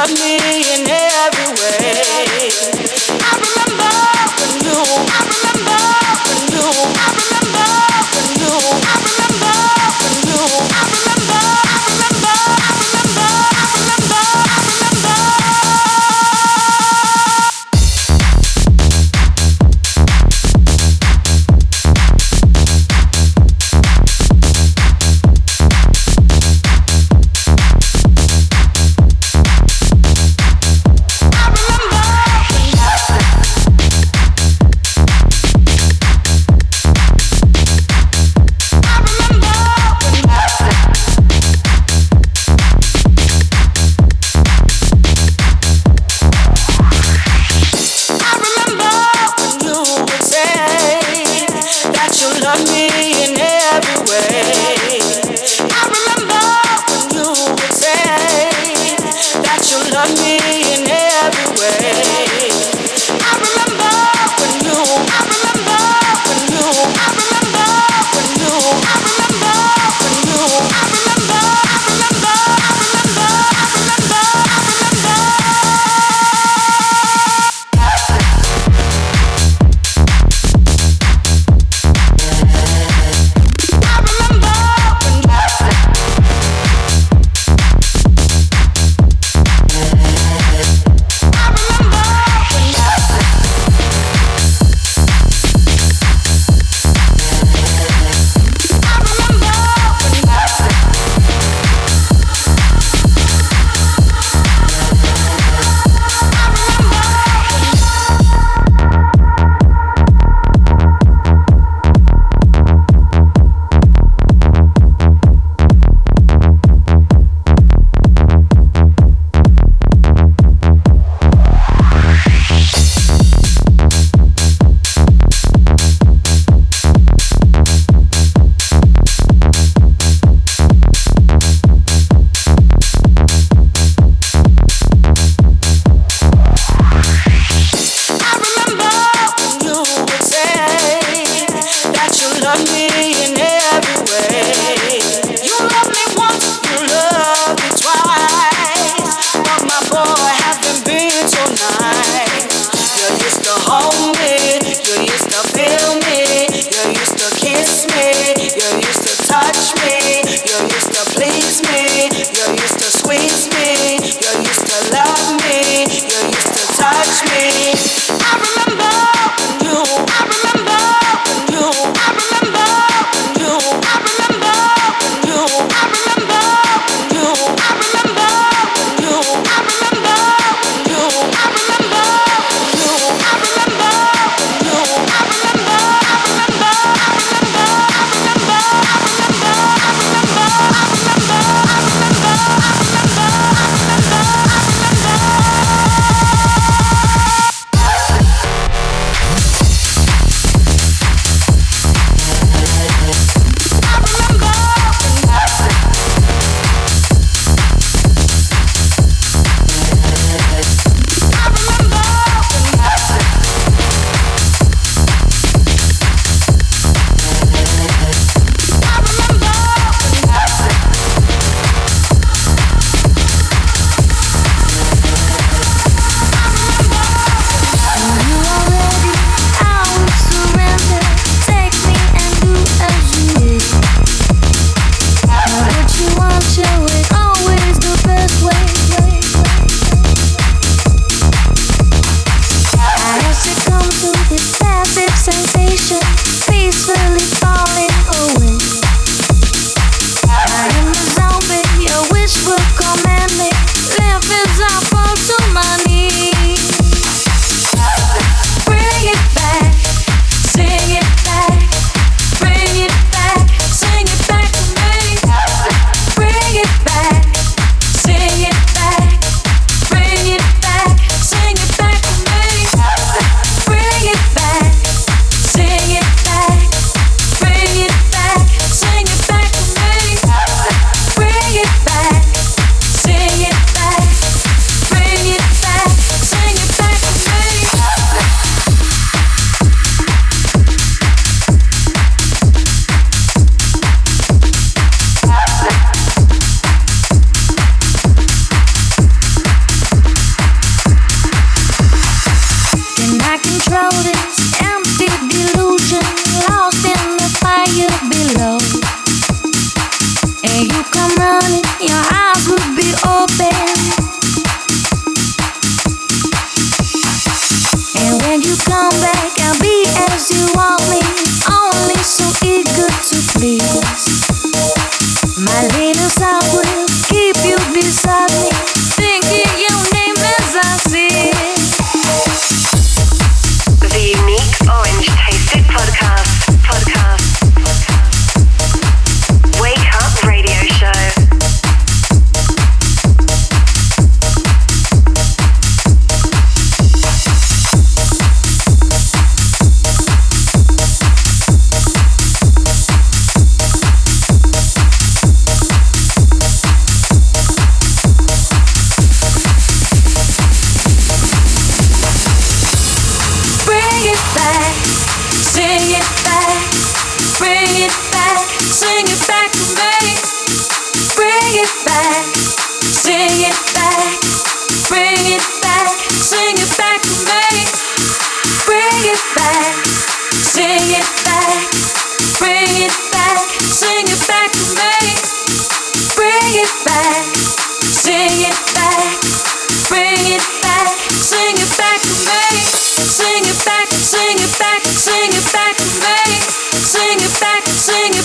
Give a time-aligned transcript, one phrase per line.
[0.00, 0.38] love me
[0.72, 0.99] and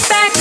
[0.09, 0.33] back,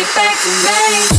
[0.00, 1.09] the front,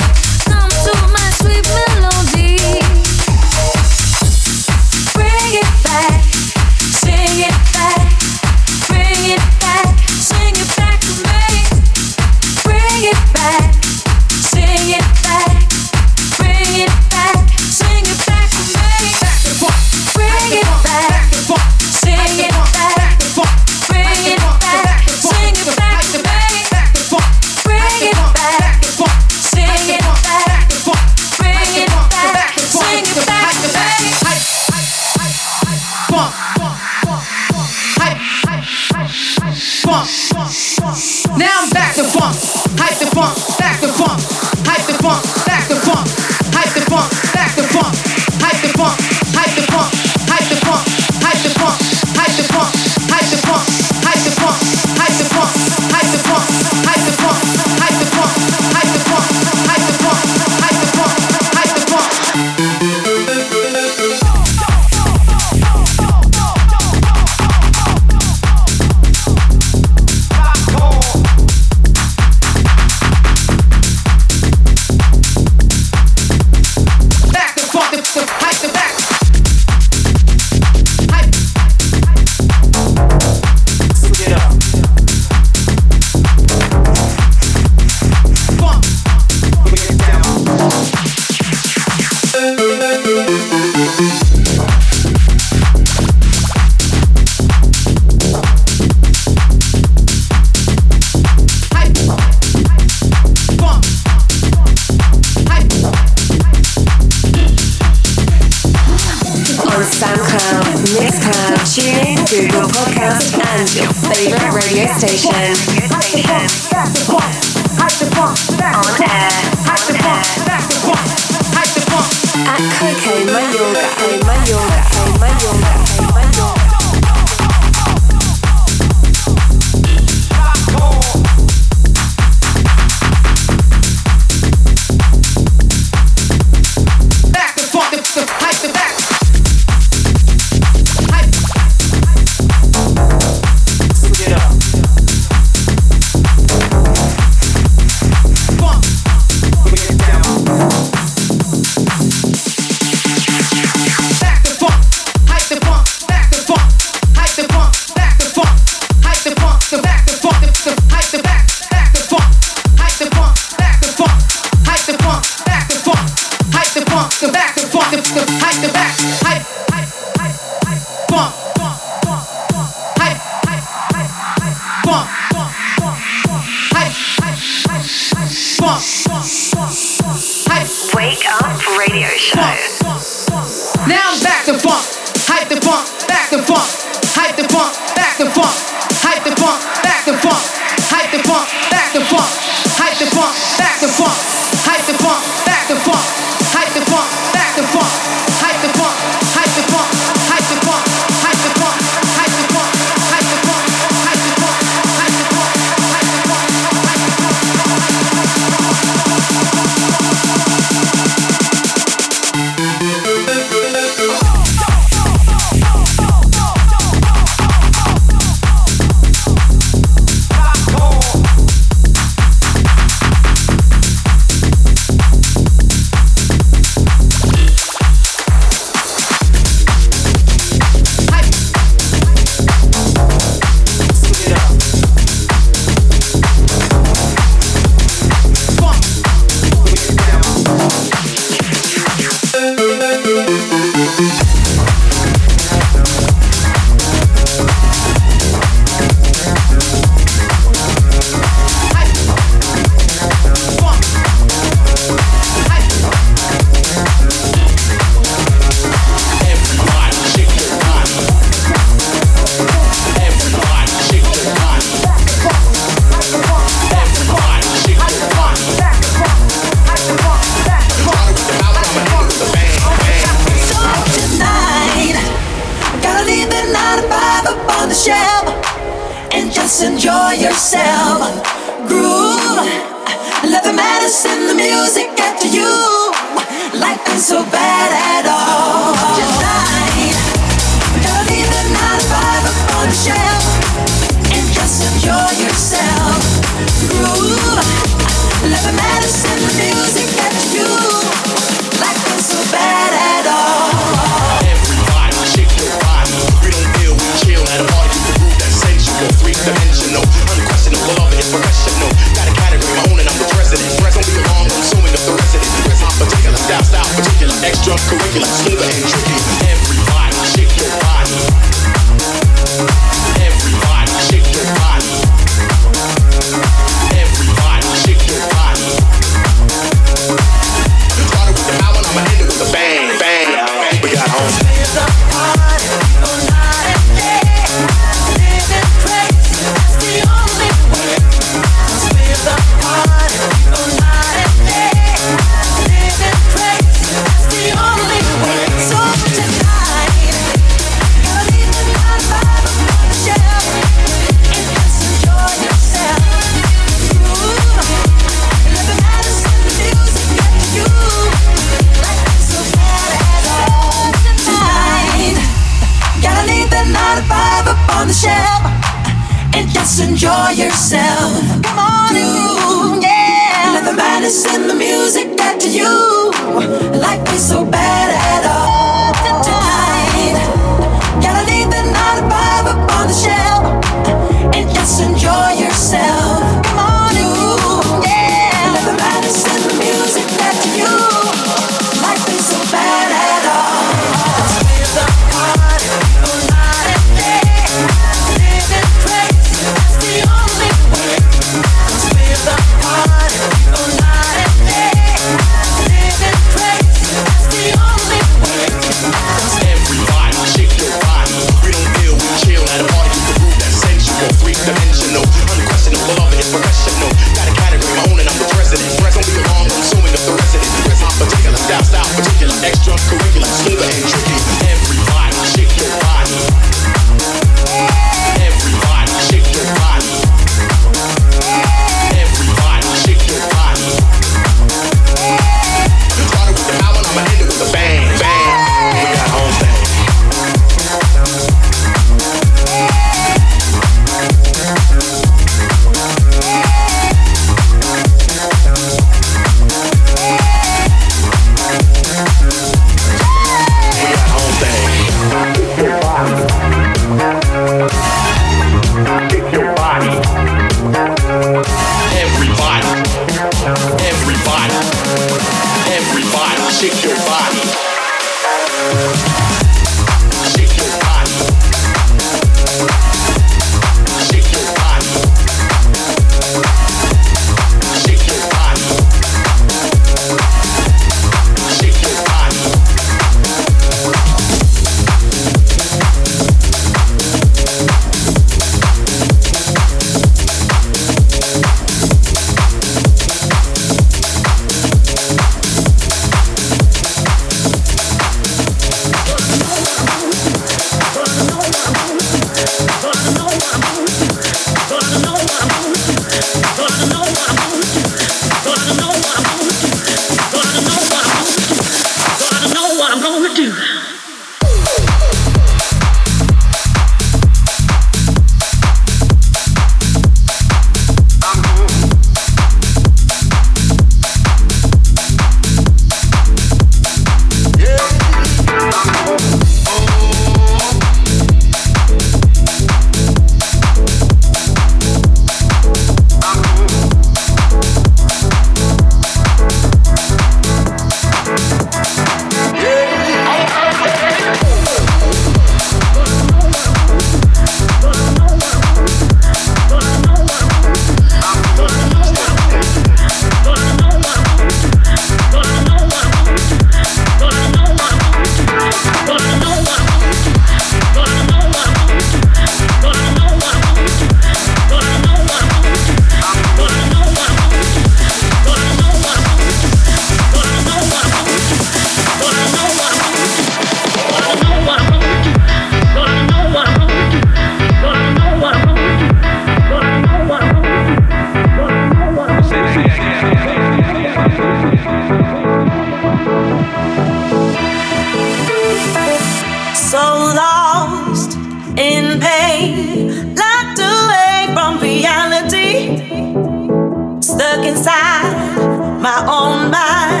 [597.33, 600.00] Look inside my own mind.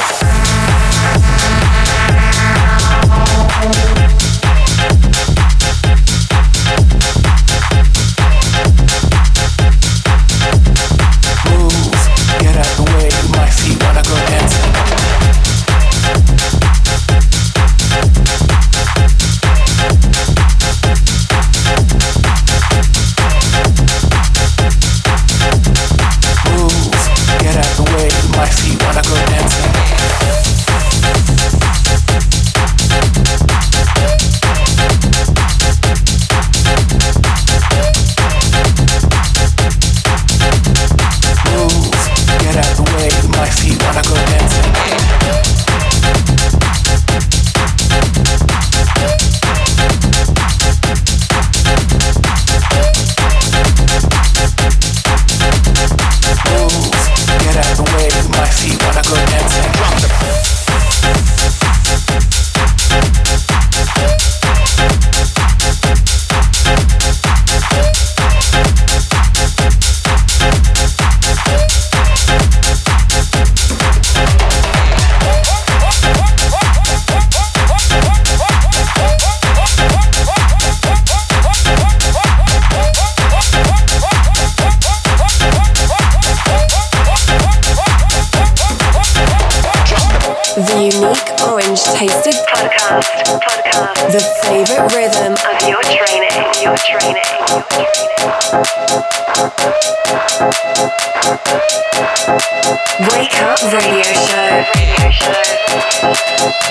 [102.41, 104.65] Wake up radio show.
[104.75, 105.41] Radio show.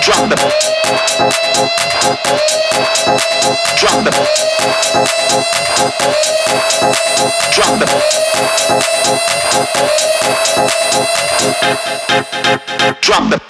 [0.00, 0.36] Drop the.
[3.78, 4.10] Drop the.
[7.52, 7.80] Drop the.
[7.80, 7.86] Drop the.
[13.00, 13.40] Drop the.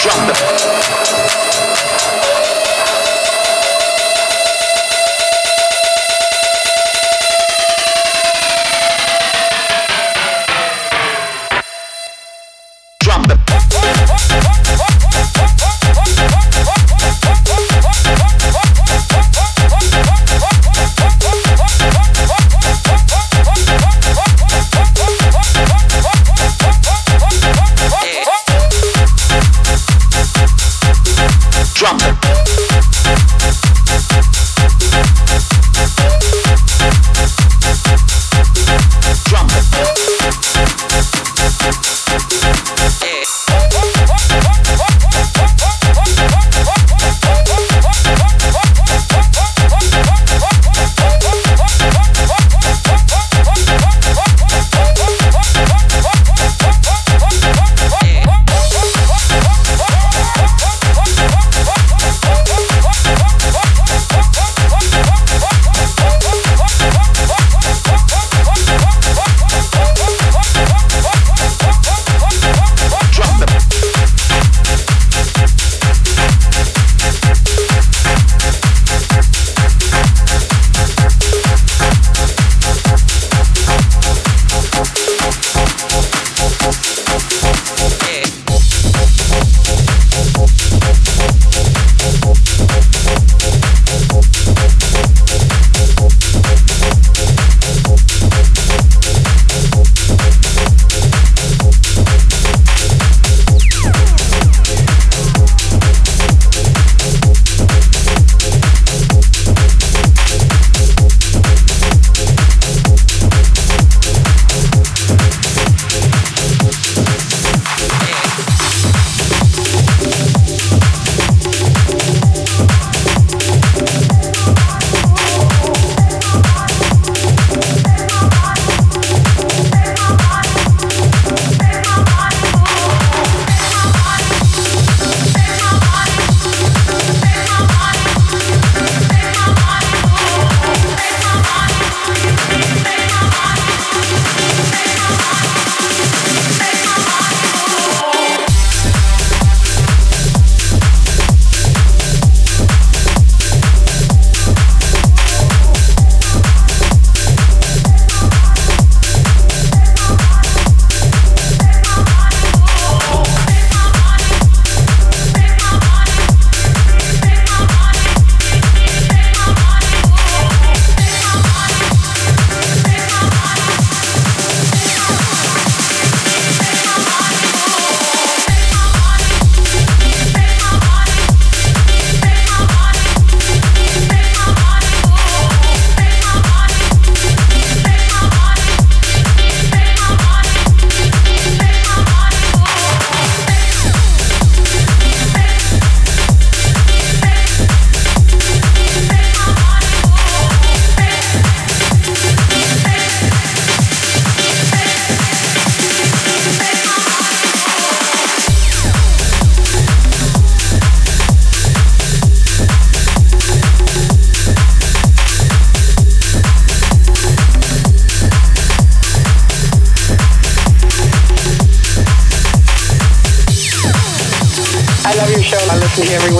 [0.00, 0.69] Drop them.
[0.72, 1.89] Thank you.
[31.80, 32.09] drop.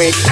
[0.00, 0.29] Week.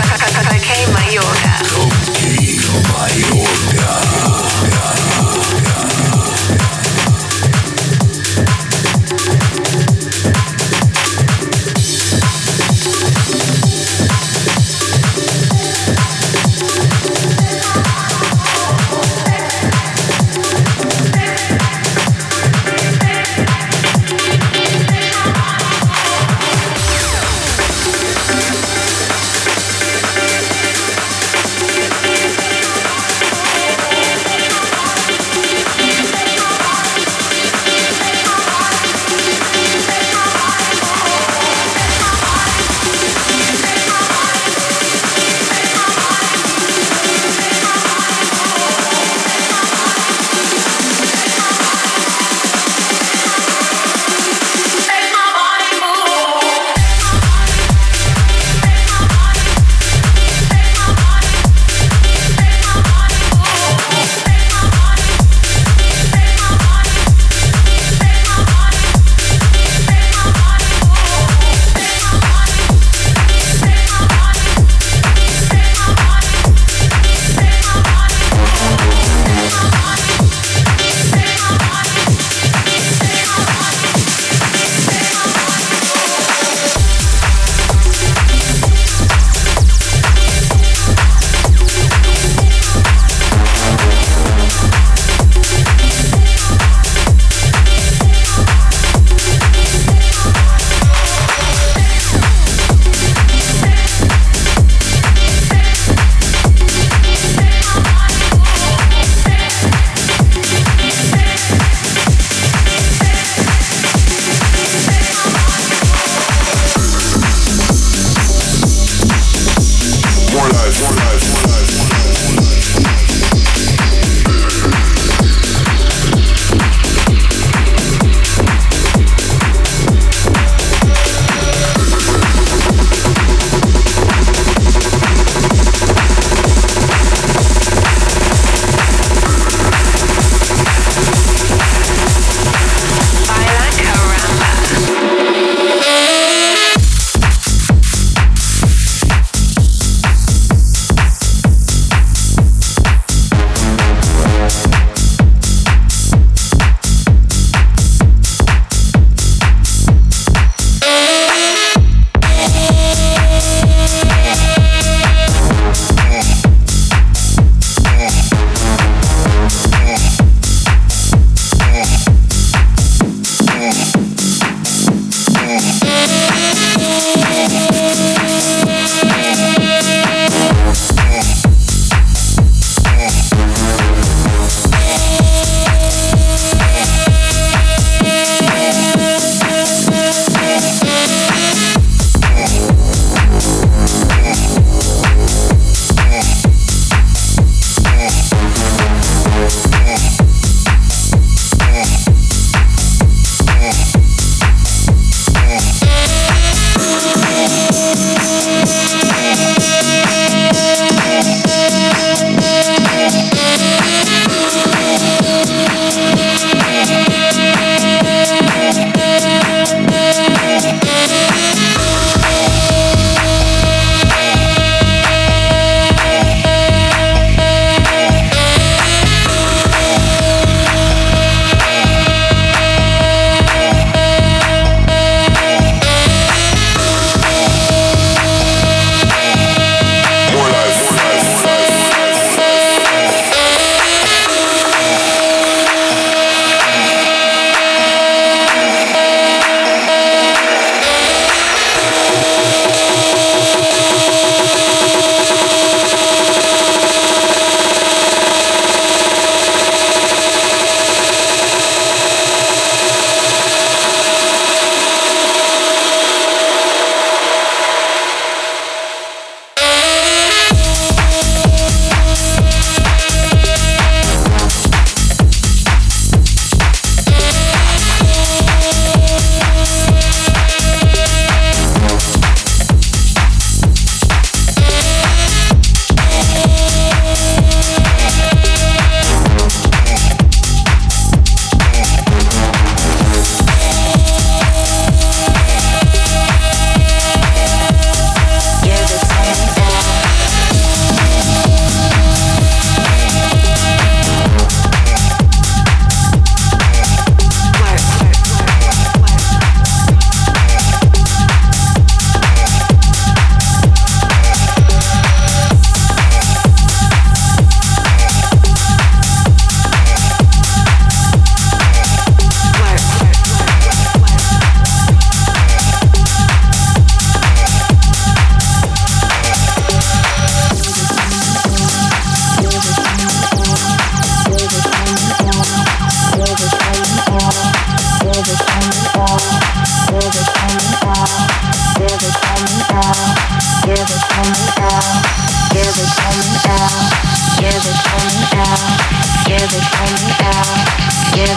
[351.19, 351.31] give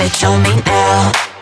[0.00, 1.37] it to me now.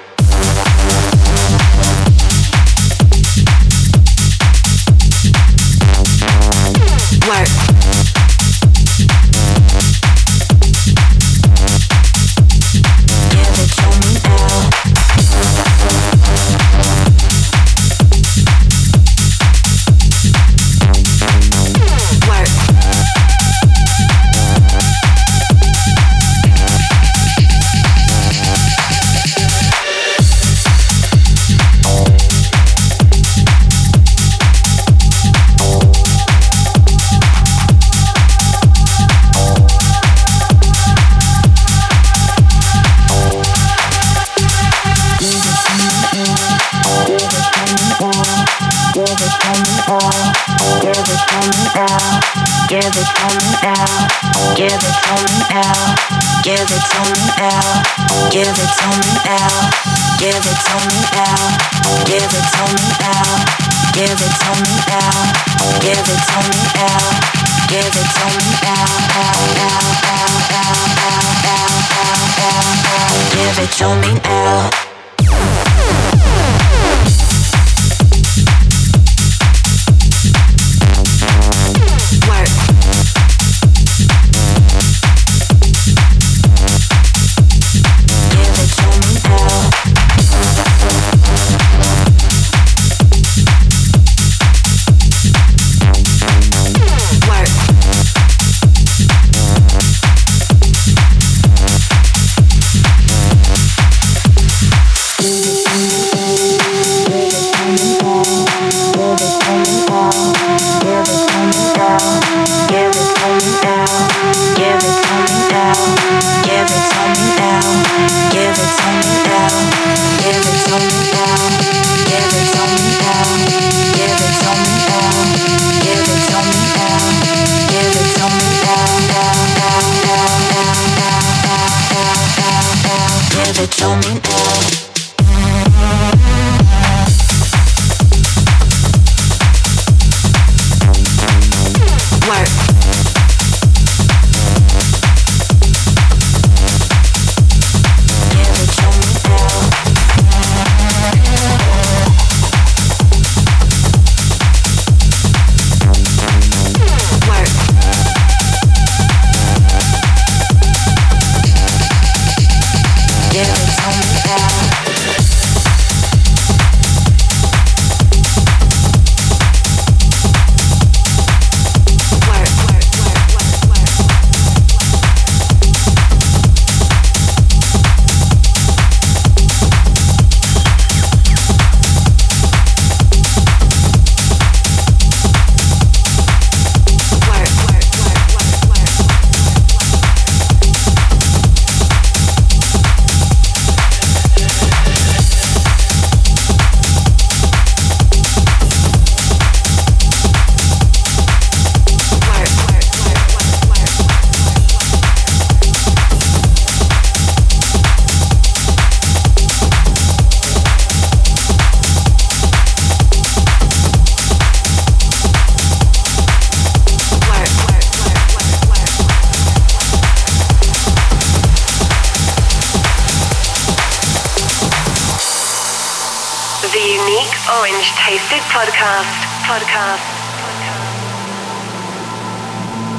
[228.86, 230.04] podcast, podcast.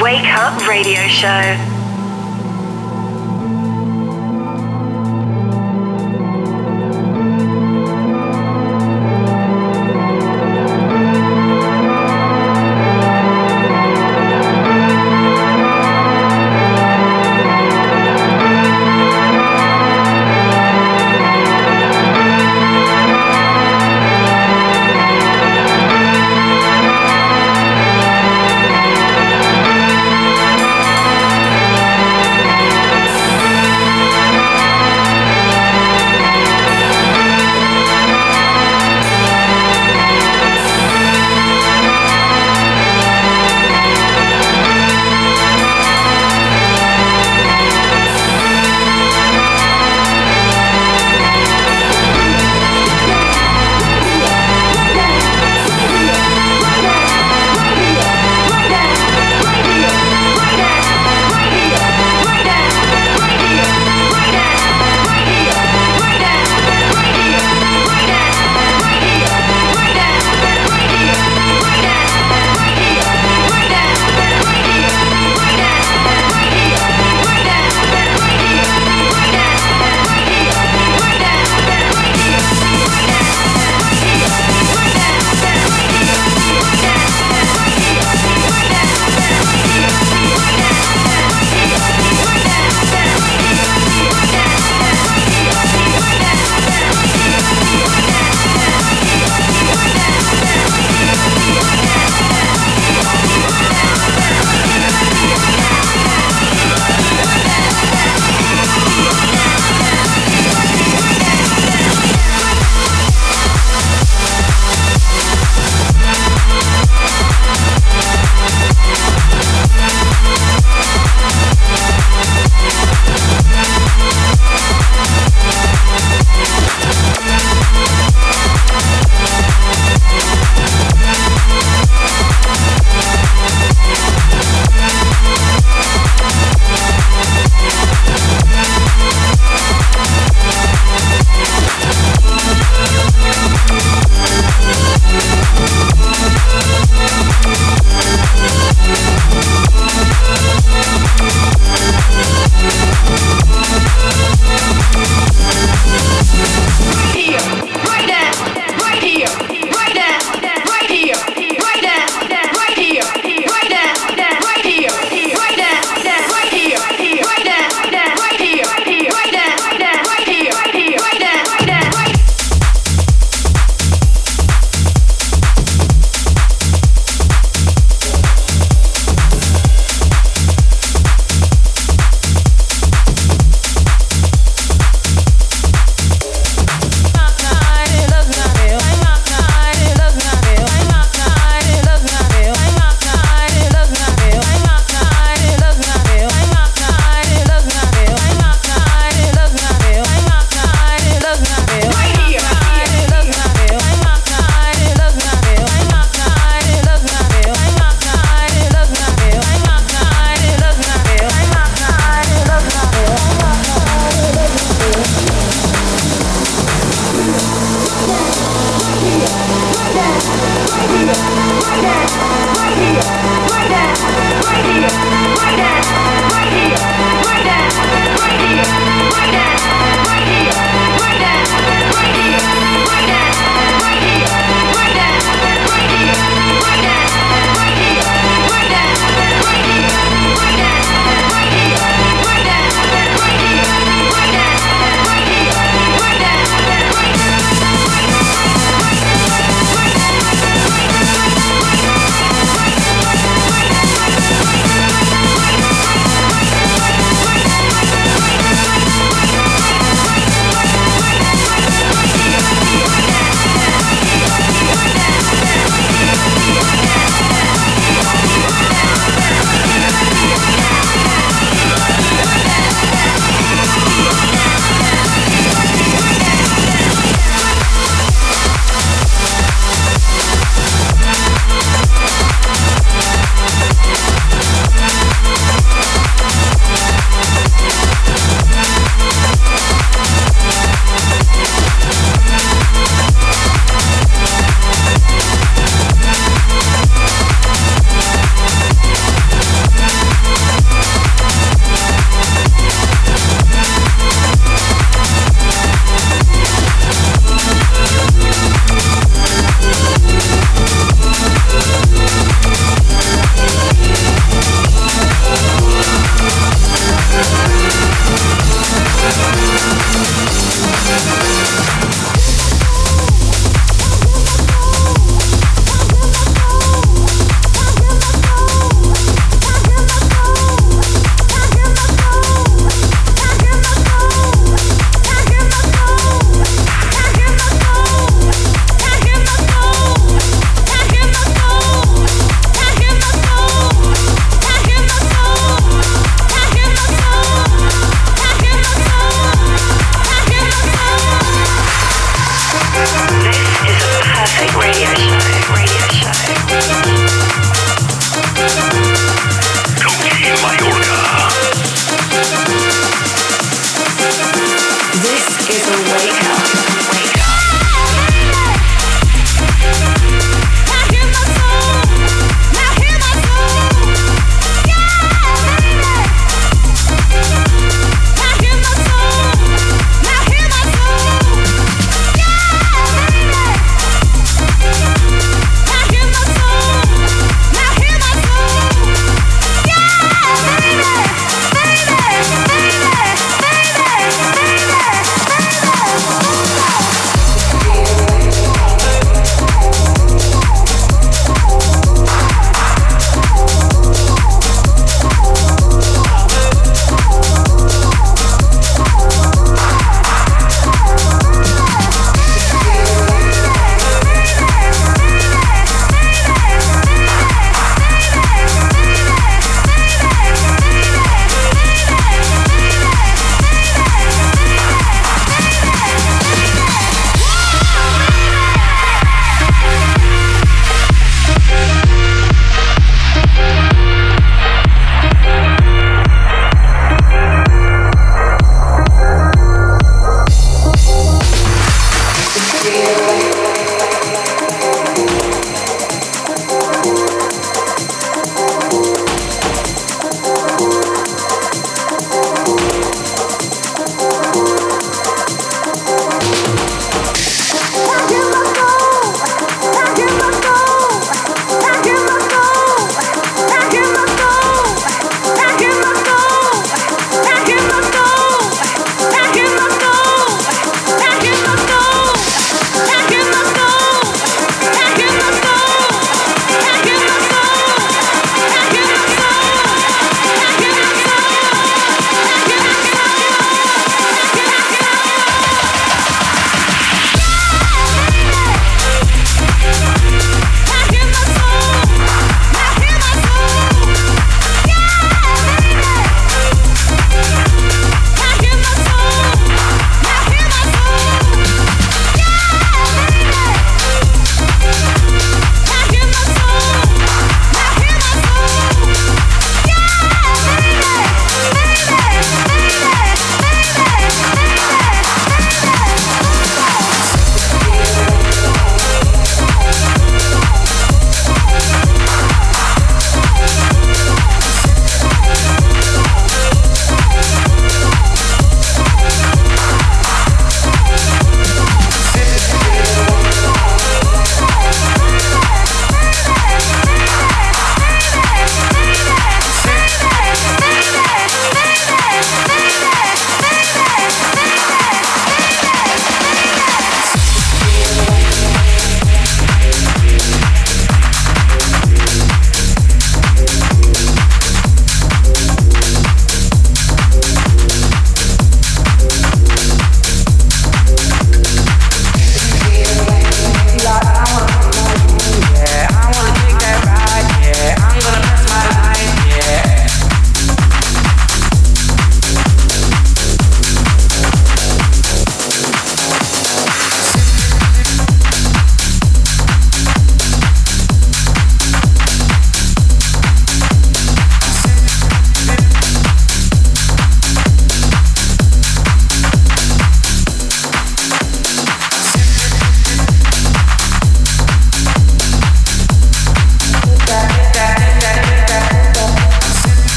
[0.00, 1.71] Wake Up Radio Show.